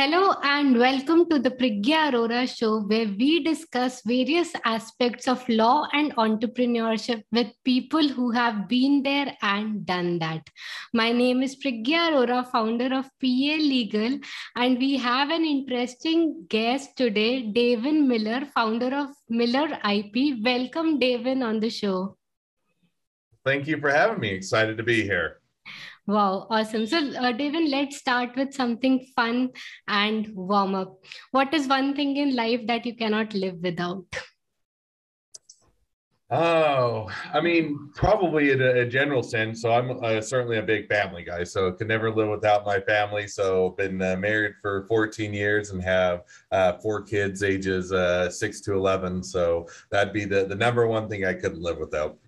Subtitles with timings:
[0.00, 5.86] Hello and welcome to the Priggya Arora show, where we discuss various aspects of law
[5.92, 10.48] and entrepreneurship with people who have been there and done that.
[10.94, 14.18] My name is Priggya Arora, founder of PA Legal,
[14.56, 20.42] and we have an interesting guest today, Devin Miller, founder of Miller IP.
[20.42, 22.16] Welcome, Devin, on the show.
[23.44, 24.30] Thank you for having me.
[24.30, 25.39] Excited to be here.
[26.10, 26.88] Wow, awesome.
[26.88, 29.50] So, uh, Devin, let's start with something fun
[29.86, 30.98] and warm up.
[31.30, 34.04] What is one thing in life that you cannot live without?
[36.32, 39.62] Oh, I mean, probably in a, a general sense.
[39.62, 41.44] So I'm uh, certainly a big family guy.
[41.44, 43.28] So could never live without my family.
[43.28, 48.60] So been uh, married for 14 years and have uh, four kids, ages uh, six
[48.62, 49.22] to 11.
[49.22, 52.18] So that'd be the the number one thing I couldn't live without.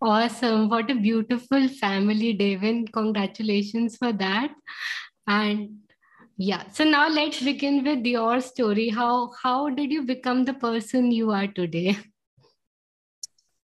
[0.00, 0.68] Awesome.
[0.68, 2.88] What a beautiful family, Devin.
[2.88, 4.50] Congratulations for that.
[5.26, 5.78] And
[6.36, 8.88] yeah, so now let's begin with your story.
[8.88, 11.96] How how did you become the person you are today?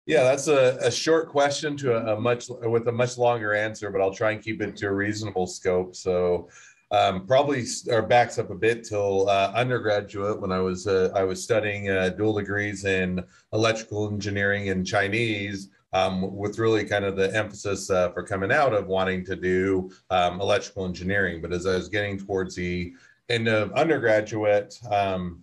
[0.07, 3.91] Yeah, that's a, a short question to a, a much with a much longer answer,
[3.91, 5.95] but I'll try and keep it to a reasonable scope.
[5.97, 6.49] So
[6.93, 11.25] um, probably or backs up a bit till uh, undergraduate when I was uh, I
[11.25, 13.23] was studying uh, dual degrees in
[13.53, 18.75] electrical engineering and Chinese um, with really kind of the emphasis uh, for coming out
[18.75, 21.41] of wanting to do um, electrical engineering.
[21.41, 22.93] But as I was getting towards the
[23.29, 25.43] end of undergraduate, um,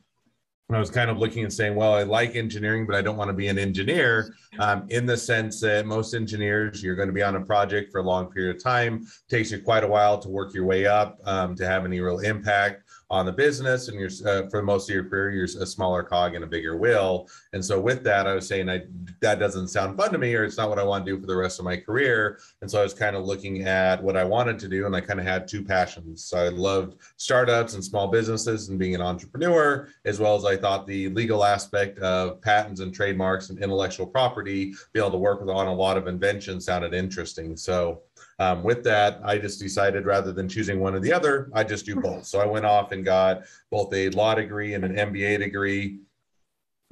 [0.71, 3.29] I was kind of looking and saying, well, I like engineering, but I don't want
[3.29, 7.21] to be an engineer um, in the sense that most engineers, you're going to be
[7.21, 9.01] on a project for a long period of time.
[9.03, 11.99] It takes you quite a while to work your way up um, to have any
[11.99, 12.83] real impact
[13.13, 16.33] on the business and you're uh, for most of your career you're a smaller cog
[16.33, 17.29] in a bigger wheel.
[17.53, 18.81] And so with that i was saying I,
[19.21, 21.27] that doesn't sound fun to me or it's not what i want to do for
[21.27, 22.39] the rest of my career.
[22.61, 25.01] And so i was kind of looking at what i wanted to do and i
[25.01, 26.23] kind of had two passions.
[26.23, 30.57] So i loved startups and small businesses and being an entrepreneur as well as i
[30.57, 35.39] thought the legal aspect of patents and trademarks and intellectual property be able to work
[35.41, 37.55] on a lot of inventions sounded interesting.
[37.55, 38.01] So
[38.43, 41.85] um, with that, I just decided rather than choosing one or the other, I just
[41.85, 42.25] do both.
[42.25, 45.99] So I went off and got both a law degree and an MBA degree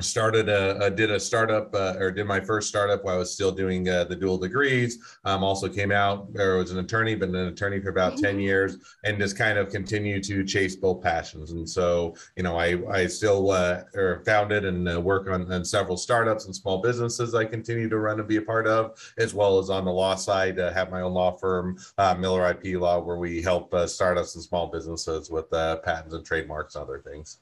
[0.02, 3.34] started a, a, did a startup uh, or did my first startup while I was
[3.34, 5.00] still doing uh, the dual degrees.
[5.26, 8.40] Um, also came out or was an attorney, been an attorney for about 10 mm-hmm.
[8.40, 11.52] years and just kind of continue to chase both passions.
[11.52, 15.64] And so, you know, I, I still uh, or founded and uh, work on, on
[15.66, 19.34] several startups and small businesses I continue to run and be a part of, as
[19.34, 22.80] well as on the law side, uh, have my own law firm, uh, Miller IP
[22.80, 27.40] Law, where we help startups and small businesses with patents and trademarks and other things.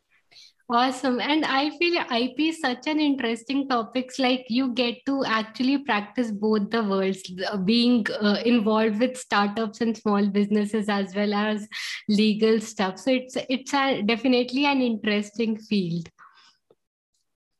[0.72, 1.20] Awesome.
[1.20, 4.12] And I feel IP is such an interesting topic.
[4.20, 7.24] Like you get to actually practice both the worlds,
[7.66, 11.68] being uh, involved with startups and small businesses as well as
[12.08, 13.00] legal stuff.
[13.00, 16.08] So it's it's a, definitely an interesting field.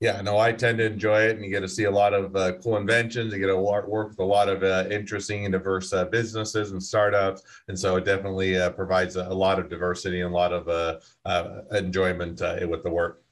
[0.02, 2.34] Yeah, no, I tend to enjoy it, and you get to see a lot of
[2.34, 3.34] uh, cool inventions.
[3.34, 6.82] You get to work with a lot of uh, interesting and diverse uh, businesses and
[6.82, 10.54] startups, and so it definitely uh, provides a, a, lot of diversity and a lot
[10.54, 12.40] of uh, uh, enjoyment
[12.70, 13.24] with the work.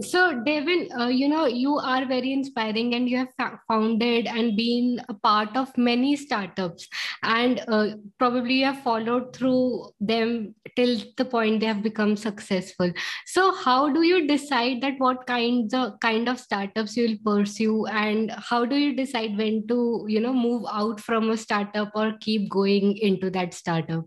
[0.00, 5.00] So, Devin, uh, you know, you are very inspiring and you have founded and been
[5.08, 6.86] a part of many startups,
[7.22, 7.88] and uh,
[8.18, 12.92] probably you have followed through them till the point they have become successful.
[13.26, 17.86] So, how do you decide that what kinds of kind of startups you will pursue,
[17.86, 22.12] and how do you decide when to, you know, move out from a startup or
[22.20, 24.04] keep going into that startup?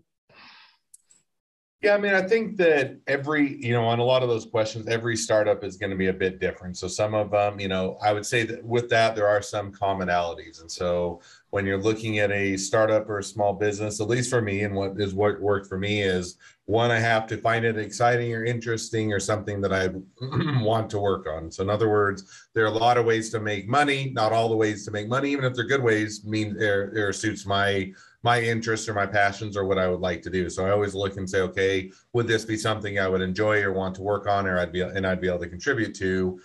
[1.82, 4.86] Yeah, I mean, I think that every, you know, on a lot of those questions,
[4.86, 6.76] every startup is going to be a bit different.
[6.76, 9.72] So some of them, you know, I would say that with that, there are some
[9.72, 10.60] commonalities.
[10.60, 14.40] And so when you're looking at a startup or a small business, at least for
[14.40, 17.76] me, and what is what worked for me is one, I have to find it
[17.76, 19.88] exciting or interesting or something that I
[20.62, 21.50] want to work on.
[21.50, 24.12] So in other words, there are a lot of ways to make money.
[24.14, 27.44] Not all the ways to make money, even if they're good ways, mean or suits
[27.44, 27.92] my
[28.22, 30.48] my interests or my passions or what I would like to do.
[30.48, 33.72] So I always look and say, okay, would this be something I would enjoy or
[33.72, 36.40] want to work on, or I'd be and I'd be able to contribute to.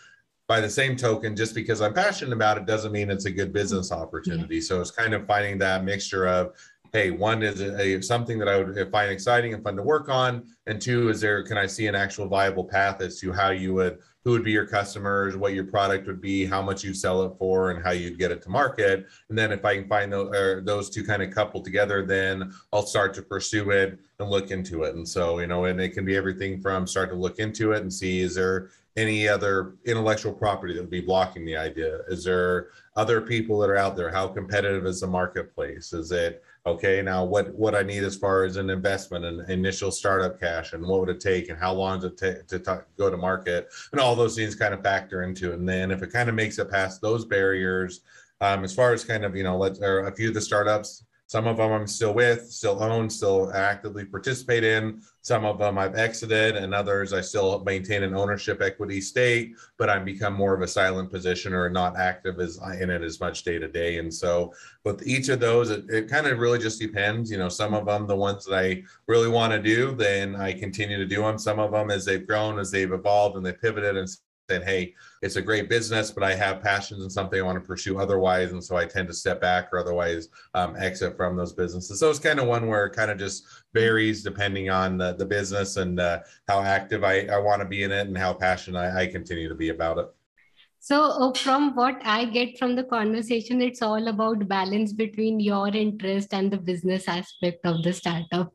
[0.48, 3.52] By the same token, just because I'm passionate about it doesn't mean it's a good
[3.52, 4.02] business mm-hmm.
[4.02, 4.56] opportunity.
[4.56, 4.62] Yeah.
[4.62, 6.54] So it's kind of finding that mixture of
[6.94, 10.08] hey, one is a, something that I would uh, find exciting and fun to work
[10.08, 13.50] on, and two is there can I see an actual viable path as to how
[13.50, 16.94] you would who would be your customers, what your product would be, how much you
[16.94, 19.06] sell it for, and how you'd get it to market.
[19.30, 22.86] And then if I can find those, those two kind of coupled together, then I'll
[22.86, 24.96] start to pursue it and look into it.
[24.96, 27.84] And so, you know, and it can be everything from start to look into it
[27.84, 32.02] and see is there any other intellectual property that would be blocking the idea?
[32.10, 34.12] Is there other people that are out there?
[34.12, 35.94] How competitive is the marketplace?
[35.94, 39.90] Is it okay now what what I need as far as an investment and initial
[39.90, 42.88] startup cash and what would it take and how long does it take to talk,
[42.98, 45.60] go to market and all those things kind of factor into it.
[45.60, 48.02] And then if it kind of makes it past those barriers,
[48.42, 51.04] um, as far as kind of you know let's or a few of the startups
[51.28, 55.02] some of them I'm still with, still own, still actively participate in.
[55.22, 59.90] Some of them I've exited, and others I still maintain an ownership equity stake, but
[59.90, 63.20] I'm become more of a silent position or not active as uh, in it as
[63.20, 63.98] much day to day.
[63.98, 64.54] And so,
[64.86, 67.30] with each of those, it, it kind of really just depends.
[67.30, 70.54] You know, some of them, the ones that I really want to do, then I
[70.54, 71.38] continue to do them.
[71.38, 74.08] Some of them, as they've grown, as they've evolved, and they pivoted and
[74.50, 77.68] said, hey, it's a great business, but I have passions and something I want to
[77.68, 78.54] pursue otherwise.
[78.54, 82.00] And so I tend to step back or otherwise um, exit from those businesses.
[82.00, 85.26] So it's kind of one where it kind of just varies depending on the, the
[85.26, 88.80] business and uh, how active I, I want to be in it and how passionate
[88.80, 90.08] I, I continue to be about it.
[90.80, 95.68] So, uh, from what I get from the conversation, it's all about balance between your
[95.68, 98.54] interest and the business aspect of the startup.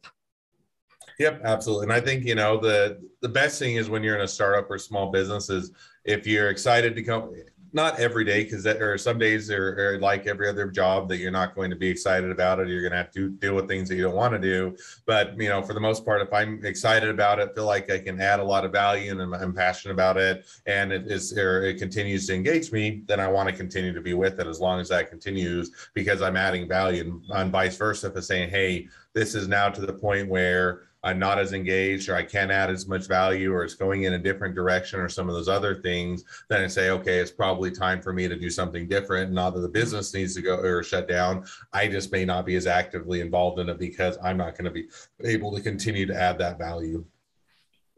[1.18, 1.84] Yep, absolutely.
[1.84, 4.70] And I think, you know, the the best thing is when you're in a startup
[4.70, 5.72] or small business is
[6.04, 7.32] if you're excited to come
[7.72, 11.18] not every day because there are some days are, are, like every other job that
[11.18, 12.68] you're not going to be excited about it.
[12.68, 14.76] You're going to have to deal with things that you don't want to do.
[15.06, 17.98] But you know, for the most part, if I'm excited about it, feel like I
[17.98, 21.36] can add a lot of value and I'm, I'm passionate about it, and it is
[21.36, 24.46] or it continues to engage me, then I want to continue to be with it
[24.46, 27.02] as long as that continues because I'm adding value.
[27.02, 30.82] And, and vice versa, if it's saying, hey, this is now to the point where
[31.02, 34.12] I'm not as engaged or I can't add as much value or it's going in
[34.12, 37.70] a different direction or some of those other things, then I say, okay, it's probably
[37.70, 39.32] time for me to do something different.
[39.32, 41.44] Not that the business needs to go or shut down.
[41.72, 44.70] I just may not be as actively involved in it because I'm not going to
[44.70, 44.88] be
[45.24, 47.04] able to continue to add that value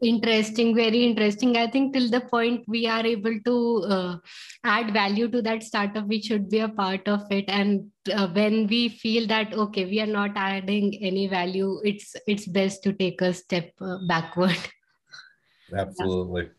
[0.01, 1.57] interesting very interesting.
[1.57, 4.17] I think till the point we are able to uh,
[4.63, 7.45] add value to that startup we should be a part of it.
[7.47, 12.47] And uh, when we feel that okay we are not adding any value it's it's
[12.47, 14.57] best to take a step uh, backward.
[15.73, 16.43] Absolutely.
[16.43, 16.49] yeah.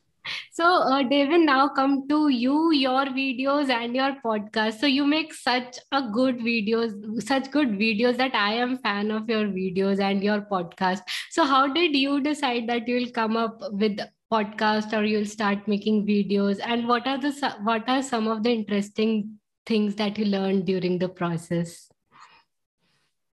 [0.53, 4.81] So, uh, David, now come to you, your videos and your podcast.
[4.81, 9.29] So, you make such a good videos, such good videos that I am fan of
[9.29, 11.01] your videos and your podcast.
[11.31, 13.99] So, how did you decide that you will come up with
[14.33, 16.61] podcast or you'll start making videos?
[16.63, 17.33] And what are the
[17.63, 21.89] what are some of the interesting things that you learned during the process?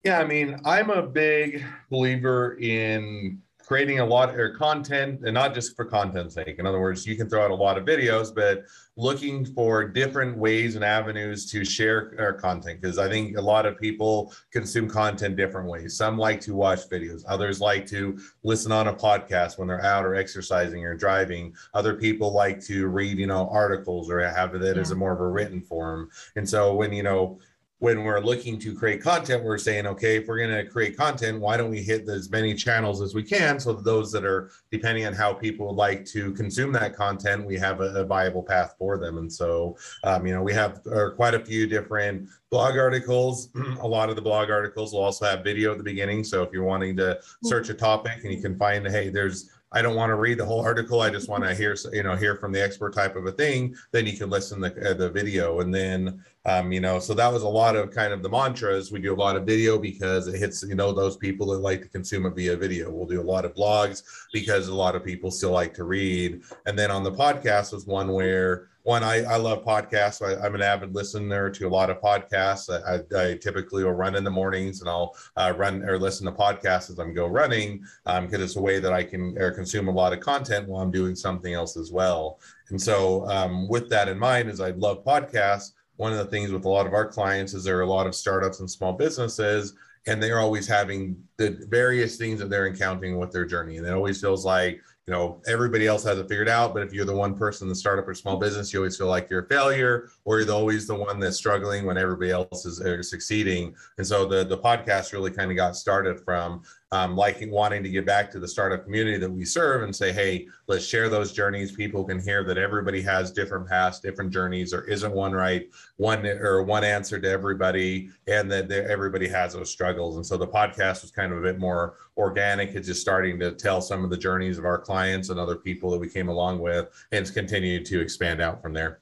[0.04, 5.54] Yeah, I mean, I'm a big believer in creating a lot of content and not
[5.54, 6.56] just for content's sake.
[6.58, 8.64] In other words, you can throw out a lot of videos, but
[8.96, 13.64] looking for different ways and avenues to share our content because I think a lot
[13.64, 15.96] of people consume content different ways.
[15.96, 20.04] Some like to watch videos, others like to listen on a podcast when they're out
[20.04, 21.54] or exercising or driving.
[21.72, 24.80] Other people like to read, you know, articles or have it yeah.
[24.80, 26.10] as a more of a written form.
[26.36, 27.38] And so when, you know,
[27.82, 31.40] when we're looking to create content, we're saying, okay, if we're going to create content,
[31.40, 34.52] why don't we hit as many channels as we can so that those that are
[34.70, 38.44] depending on how people would like to consume that content, we have a, a viable
[38.44, 39.18] path for them.
[39.18, 43.48] And so, um, you know, we have uh, quite a few different blog articles.
[43.80, 46.22] a lot of the blog articles will also have video at the beginning.
[46.22, 49.82] So if you're wanting to search a topic and you can find, hey, there's I
[49.82, 51.00] don't want to read the whole article.
[51.00, 53.74] I just want to hear, you know, hear from the expert type of a thing.
[53.90, 57.14] Then you can listen to the, uh, the video, and then, um, you know, so
[57.14, 58.92] that was a lot of kind of the mantras.
[58.92, 61.82] We do a lot of video because it hits, you know, those people that like
[61.82, 62.90] to consume it via video.
[62.90, 66.42] We'll do a lot of blogs because a lot of people still like to read,
[66.66, 70.22] and then on the podcast was one where one I, I love podcasts.
[70.22, 72.68] I, am an avid listener to a lot of podcasts.
[72.68, 76.26] I, I, I typically will run in the mornings and i'll uh, run or listen
[76.26, 79.88] to podcasts as i'm go running because um, it's a way that i can consume
[79.88, 82.40] a lot of content while i'm doing something else as well.
[82.70, 86.50] And so um, with that in mind as i love podcasts one of the things
[86.50, 88.92] with a lot of our clients is there are a lot of startups and small
[88.92, 89.74] businesses
[90.06, 93.76] and they're always having the various things that they're encountering with their journey.
[93.76, 96.92] And it always feels like you know everybody else has it figured out but if
[96.92, 99.44] you're the one person in the startup or small business you always feel like you're
[99.44, 103.74] a failure or you're always the one that's struggling when everybody else is uh, succeeding.
[103.98, 107.88] And so the the podcast really kind of got started from um, liking wanting to
[107.88, 111.32] get back to the startup community that we serve and say hey let's share those
[111.32, 111.72] journeys.
[111.72, 114.70] People can hear that everybody has different paths different journeys.
[114.70, 119.70] There isn't one right one or one answer to everybody and that everybody has those
[119.70, 120.16] struggles.
[120.16, 122.70] And so the podcast was kind of a bit more organic.
[122.70, 125.90] It's just starting to tell some of the journeys of our clients and other people
[125.90, 129.01] that we came along with and it's continued to expand out from there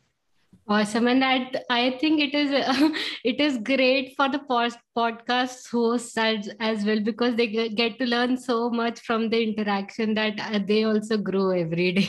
[0.71, 2.91] Awesome, and that I think it is uh,
[3.25, 8.07] it is great for the post, podcast hosts as, as well because they get to
[8.07, 12.09] learn so much from the interaction that uh, they also grow every day.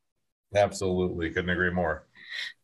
[0.54, 2.06] Absolutely, couldn't agree more.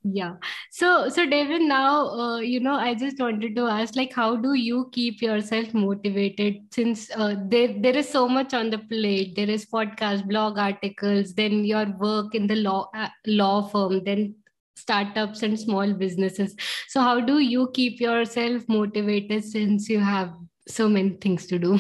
[0.05, 0.35] Yeah.
[0.71, 4.55] So, so David, now, uh, you know, I just wanted to ask, like, how do
[4.55, 9.35] you keep yourself motivated since uh, there there is so much on the plate?
[9.35, 14.37] There is podcast, blog articles, then your work in the law uh, law firm, then
[14.77, 16.55] startups and small businesses.
[16.89, 20.35] So, how do you keep yourself motivated since you have
[20.69, 21.79] so many things to do?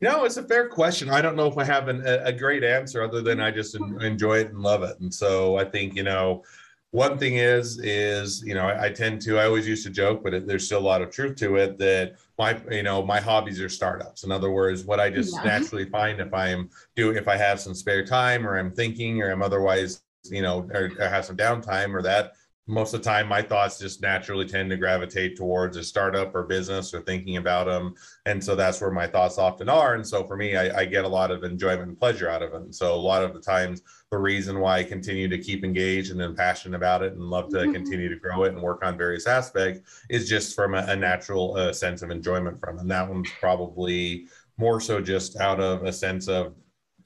[0.00, 1.10] No, it's a fair question.
[1.10, 4.38] I don't know if I have an, a, great answer other than I just enjoy
[4.38, 5.00] it and love it.
[5.00, 6.44] And so I think, you know,
[6.90, 10.22] one thing is, is, you know, I, I tend to, I always used to joke,
[10.22, 13.18] but it, there's still a lot of truth to it that my, you know, my
[13.18, 14.22] hobbies are startups.
[14.22, 15.42] In other words, what I just yeah.
[15.42, 19.20] naturally find if I am doing, if I have some spare time or I'm thinking
[19.22, 22.32] or I'm otherwise, you know, or, or have some downtime or that,
[22.66, 26.44] most of the time my thoughts just naturally tend to gravitate towards a startup or
[26.44, 30.24] business or thinking about them and so that's where my thoughts often are and so
[30.24, 32.74] for me I, I, get a lot of enjoyment and pleasure out of it and
[32.74, 36.18] so a lot of the times the reason why i continue to keep engaged and
[36.18, 37.72] then passionate about it and love to mm-hmm.
[37.72, 41.54] continue to grow it and work on various aspects is just from a, a natural
[41.56, 42.82] uh, sense of enjoyment from it.
[42.82, 44.26] and that one's probably
[44.56, 46.54] more so just out of a sense of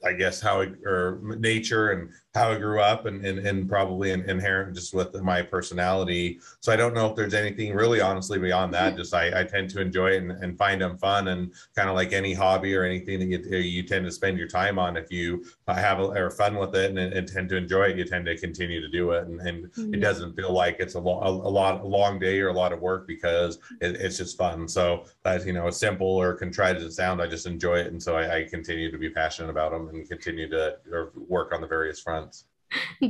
[0.04, 4.10] I guess how it, or nature and how I grew up and, and, and probably
[4.10, 6.40] inherent just with my personality.
[6.60, 8.96] So I don't know if there's anything really honestly beyond that.
[8.96, 11.94] Just I, I tend to enjoy it and, and find them fun and kind of
[11.94, 14.96] like any hobby or anything that you, you tend to spend your time on.
[14.96, 18.04] If you have a, or fun with it and, and tend to enjoy it, you
[18.04, 19.26] tend to continue to do it.
[19.26, 19.94] And, and mm-hmm.
[19.94, 22.72] it doesn't feel like it's a, lo- a, lot, a long day or a lot
[22.72, 24.68] of work because it, it's just fun.
[24.68, 27.88] So as you know, as simple or contrived as it sounds, I just enjoy it.
[27.88, 30.76] And so I, I continue to be passionate about them and continue to
[31.16, 32.27] work on the various fronts.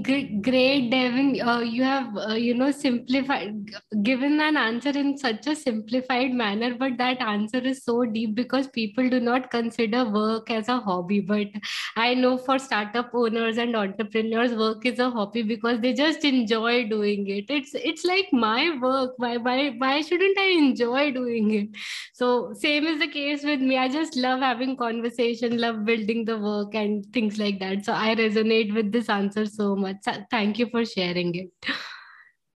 [0.02, 1.40] Great, Devin.
[1.40, 3.70] Uh, you have, uh, you know, simplified,
[4.02, 8.68] given an answer in such a simplified manner, but that answer is so deep because
[8.68, 11.20] people do not consider work as a hobby.
[11.20, 11.48] But
[11.96, 16.88] I know for startup owners and entrepreneurs, work is a hobby because they just enjoy
[16.88, 17.46] doing it.
[17.48, 19.14] It's it's like my work.
[19.16, 21.68] Why why why shouldn't I enjoy doing it?
[22.12, 23.76] So same is the case with me.
[23.78, 27.84] I just love having conversation, love building the work and things like that.
[27.84, 29.96] So I resonate with this answer so much.
[30.30, 31.50] Thank you for sharing it.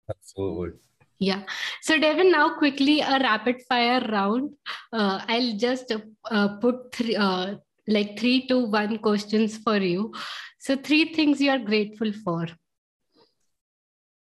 [0.08, 0.78] Absolutely.
[1.18, 1.42] Yeah.
[1.82, 4.52] So, Devin, now quickly a rapid fire round.
[4.92, 5.92] Uh, I'll just
[6.30, 7.56] uh, put three, uh,
[7.86, 10.14] like three to one questions for you.
[10.58, 12.46] So, three things you are grateful for.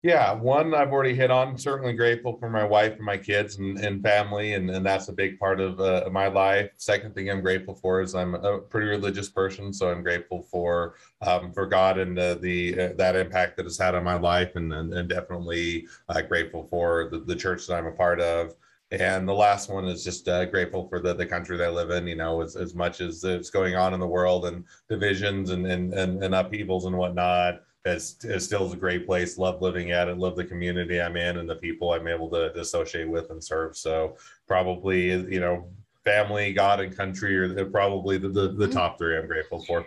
[0.05, 1.57] Yeah, one I've already hit on.
[1.57, 5.15] Certainly grateful for my wife and my kids and, and family, and, and that's a
[5.15, 6.71] big part of uh, my life.
[6.77, 10.97] Second thing I'm grateful for is I'm a pretty religious person, so I'm grateful for
[11.23, 14.57] um, for God and uh, the uh, that impact that it's had on my life,
[14.57, 18.55] and and, and definitely uh, grateful for the, the church that I'm a part of.
[18.91, 21.89] And the last one is just uh, grateful for the, the country that I live
[21.91, 25.49] in, you know, as, as much as it's going on in the world and divisions
[25.49, 29.37] and, and, and, and upheavals and whatnot it's, it still is a great place.
[29.37, 30.19] Love living at it.
[30.19, 33.43] Love the community I'm in and the people I'm able to, to associate with and
[33.43, 33.77] serve.
[33.77, 35.67] So probably, you know,
[36.05, 39.87] family, God, and country are probably the, the, the top three I'm grateful for.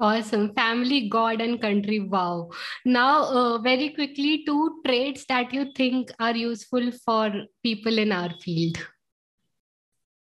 [0.00, 0.52] Awesome.
[0.54, 2.00] Family, God, and country.
[2.00, 2.50] Wow.
[2.84, 7.32] Now, uh, very quickly, two traits that you think are useful for
[7.62, 8.78] people in our field.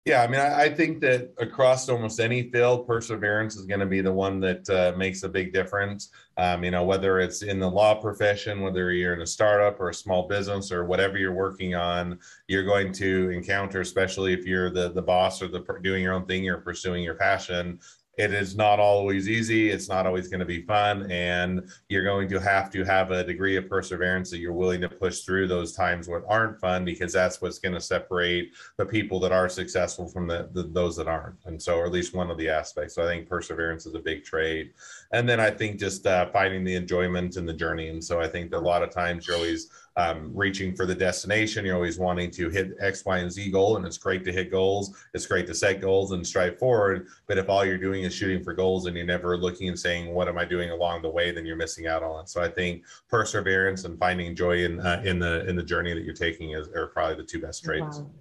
[0.07, 3.85] Yeah, I mean, I, I, think that across almost any field, perseverance is going to
[3.85, 6.11] be the one that uh, makes a big difference.
[6.37, 9.89] Um, you know, whether it's in the law profession, whether you're in a startup or
[9.89, 14.69] a small business or whatever you're working on, you're going to encounter, especially if you're
[14.69, 17.77] the the boss or the doing your own thing, you're pursuing your passion
[18.17, 19.69] it is not always easy.
[19.69, 21.09] It's not always going to be fun.
[21.11, 24.89] And you're going to have to have a degree of perseverance that you're willing to
[24.89, 29.19] push through those times what aren't fun, because that's what's going to separate the people
[29.19, 31.37] that are successful from the, the, those that aren't.
[31.45, 32.95] And so, or at least one of the aspects.
[32.95, 34.73] So I think perseverance is a big trait.
[35.11, 37.89] And then I think just uh, finding the enjoyment in the journey.
[37.89, 40.95] And so I think that a lot of times you're always um, reaching for the
[40.95, 41.65] destination.
[41.65, 44.51] You're always wanting to hit X, Y, and Z goal, and it's great to hit
[44.51, 44.95] goals.
[45.13, 47.07] It's great to set goals and strive forward.
[47.27, 50.13] But if all you're doing is shooting for goals and you're never looking and saying,
[50.13, 52.29] "What am I doing along the way?" then you're missing out on it.
[52.29, 56.03] So I think perseverance and finding joy in uh, in the in the journey that
[56.03, 57.97] you're taking is are probably the two best traits.
[57.97, 58.11] Wow.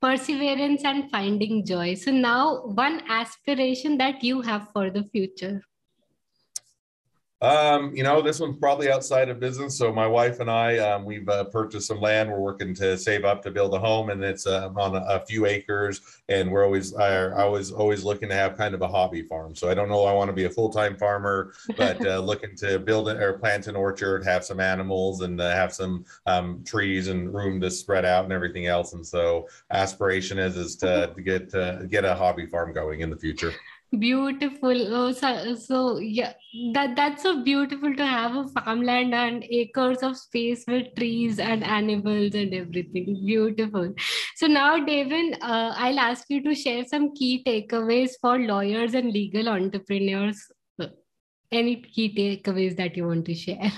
[0.00, 1.94] Perseverance and finding joy.
[1.94, 5.62] So now, one aspiration that you have for the future.
[7.42, 9.76] Um, you know, this one's probably outside of business.
[9.76, 12.30] So my wife and I, um, we've uh, purchased some land.
[12.30, 15.26] We're working to save up to build a home, and it's uh, on a, a,
[15.26, 16.00] few acres.
[16.30, 19.54] And we're always, I, I, was always looking to have kind of a hobby farm.
[19.54, 22.56] So I don't know, I want to be a full time farmer, but uh, looking
[22.56, 26.64] to build it or plant an orchard, have some animals, and uh, have some um,
[26.64, 28.94] trees and room to spread out and everything else.
[28.94, 33.10] And so aspiration is is to, to get to get a hobby farm going in
[33.10, 33.52] the future
[33.98, 34.94] Beautiful.
[34.94, 36.32] Oh, so, so yeah,
[36.74, 41.62] that that's so beautiful to have a farmland and acres of space with trees and
[41.62, 43.22] animals and everything.
[43.24, 43.94] Beautiful.
[44.34, 49.12] So now, Devin, uh, I'll ask you to share some key takeaways for lawyers and
[49.12, 50.44] legal entrepreneurs.
[51.52, 53.70] Any key takeaways that you want to share?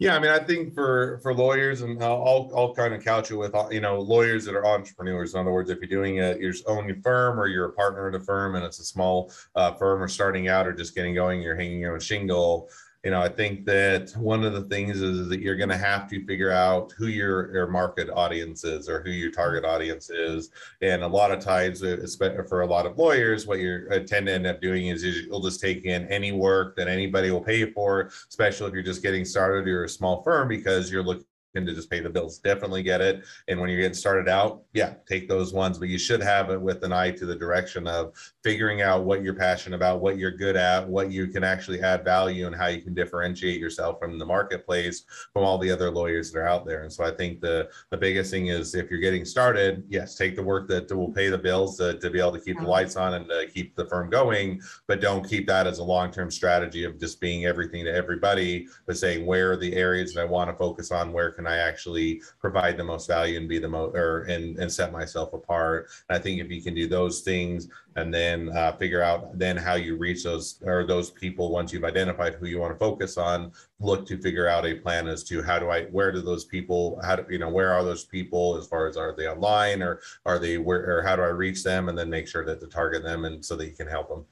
[0.00, 3.34] Yeah, I mean, I think for for lawyers, and I'll I'll kind of couch it
[3.34, 5.34] with you know lawyers that are entrepreneurs.
[5.34, 8.14] In other words, if you're doing a your own firm or you're a partner in
[8.14, 11.42] a firm and it's a small uh, firm or starting out or just getting going,
[11.42, 12.70] you're hanging on a shingle
[13.04, 16.08] you know, I think that one of the things is that you're going to have
[16.10, 20.50] to figure out who your, your market audience is or who your target audience is.
[20.82, 22.04] And a lot of times, uh,
[22.48, 25.60] for a lot of lawyers, what you tend to end up doing is you'll just
[25.60, 29.66] take in any work that anybody will pay for, especially if you're just getting started
[29.66, 31.24] or you're a small firm because you're looking
[31.66, 32.38] to just pay the bills.
[32.38, 33.24] Definitely get it.
[33.48, 36.60] And when you're getting started out, yeah, take those ones, but you should have it
[36.60, 38.12] with an eye to the direction of
[38.42, 42.04] figuring out what you're passionate about, what you're good at, what you can actually add
[42.04, 46.30] value, and how you can differentiate yourself from the marketplace from all the other lawyers
[46.32, 46.82] that are out there.
[46.82, 50.36] And so I think the the biggest thing is if you're getting started, yes, take
[50.36, 52.96] the work that will pay the bills to, to be able to keep the lights
[52.96, 56.84] on and to keep the firm going, but don't keep that as a long-term strategy
[56.84, 60.50] of just being everything to everybody, but saying where are the areas that I want
[60.50, 63.96] to focus on, where can I actually provide the most value and be the most
[63.96, 65.88] or and, and set myself apart.
[66.08, 69.56] And i think if you can do those things and then uh, figure out then
[69.56, 73.16] how you reach those or those people once you've identified who you want to focus
[73.16, 76.44] on look to figure out a plan as to how do i where do those
[76.44, 79.82] people how do you know where are those people as far as are they online
[79.82, 82.60] or are they where or how do i reach them and then make sure that
[82.60, 84.24] to target them and so that you can help them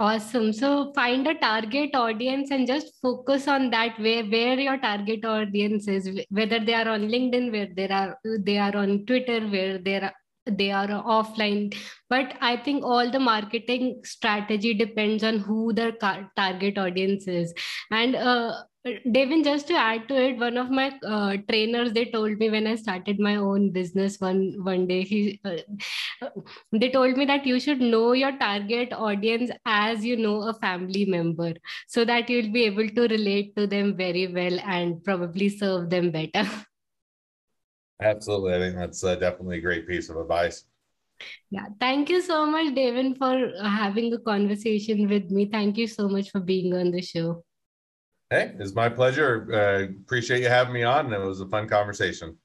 [0.00, 0.52] Awesome.
[0.54, 5.88] So find a target audience and just focus on that where where your target audience
[5.88, 9.96] is, whether they are on LinkedIn, where they are they are on Twitter, where they
[9.96, 10.12] are
[10.58, 11.74] they are offline.
[12.08, 15.92] But I think all the marketing strategy depends on who the
[16.36, 17.54] target audience is.
[17.90, 18.62] And uh,
[19.12, 22.66] Devin, just to add to it, one of my uh, trainers they told me when
[22.66, 26.28] I started my own business one one day, he uh,
[26.72, 31.04] they told me that you should know your target audience as you know a family
[31.04, 31.52] member,
[31.88, 36.10] so that you'll be able to relate to them very well and probably serve them
[36.10, 36.48] better.
[38.00, 40.64] Absolutely, I think that's uh, definitely a great piece of advice.
[41.50, 45.46] Yeah, thank you so much, Devin, for having a conversation with me.
[45.46, 47.44] Thank you so much for being on the show.
[48.30, 49.48] Hey, it's my pleasure.
[49.52, 51.12] Uh, appreciate you having me on.
[51.12, 52.38] It was a fun conversation.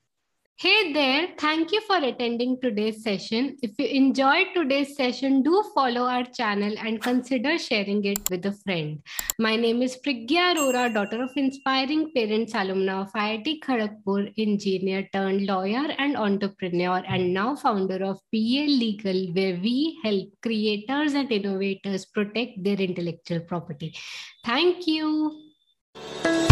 [0.57, 3.57] Hey there, thank you for attending today's session.
[3.61, 8.53] If you enjoyed today's session, do follow our channel and consider sharing it with a
[8.53, 9.01] friend.
[9.37, 15.45] My name is Priggya Arora, daughter of inspiring parents, alumna of IIT Kharagpur, engineer turned
[15.45, 22.05] lawyer and entrepreneur, and now founder of PA Legal, where we help creators and innovators
[22.05, 23.93] protect their intellectual property.
[24.45, 25.51] Thank you.
[25.95, 26.44] Thank you.